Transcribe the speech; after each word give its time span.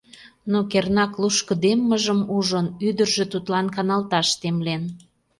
Но 0.51 0.59
кернак 0.71 1.11
лушкыдеммыжым 1.21 2.19
ужын, 2.37 2.67
ӱдыржӧ 2.87 3.25
тудлан 3.33 3.67
каналташ 3.75 4.27
темлен. 4.41 4.83